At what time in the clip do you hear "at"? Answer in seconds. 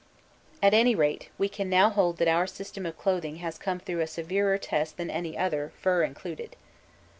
0.63-0.73